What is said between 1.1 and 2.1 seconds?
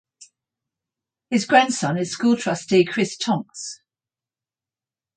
His grandson is